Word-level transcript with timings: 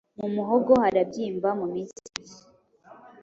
mu 0.19 0.27
muhogo 0.35 0.71
harabyimba, 0.83 1.49
mu 1.59 1.65
minsi 1.73 1.99
mike 2.13 2.35